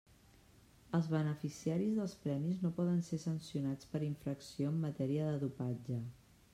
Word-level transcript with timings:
Els 0.99 1.09
beneficiaris 1.15 1.93
dels 1.99 2.15
premis 2.23 2.63
no 2.65 2.73
poden 2.79 3.05
ser 3.11 3.21
sancionats 3.27 3.93
per 3.95 4.05
infracció 4.11 4.75
en 4.75 4.85
matèria 4.89 5.31
de 5.33 5.41
dopatge. 5.49 6.05